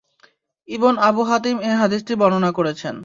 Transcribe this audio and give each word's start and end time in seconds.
Ibn 0.67 0.93
Abu 0.99 1.21
Hatim 1.23 1.55
এ 1.61 1.71
হাদীসটি 1.79 2.13
বর্ণনা 2.15 2.51
করেছেন। 2.57 2.95